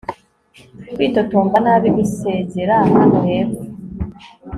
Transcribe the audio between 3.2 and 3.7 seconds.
hepfo